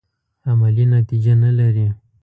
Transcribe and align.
عملي 0.49 0.85
نتیجه 0.95 1.33
نه 1.43 1.51
لري. 1.59 1.87